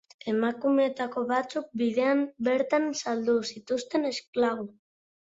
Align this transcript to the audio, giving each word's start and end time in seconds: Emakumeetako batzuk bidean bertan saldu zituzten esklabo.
Emakumeetako 0.31 1.21
batzuk 1.31 1.67
bidean 1.81 2.23
bertan 2.47 2.87
saldu 3.01 3.35
zituzten 3.51 4.09
esklabo. 4.13 4.65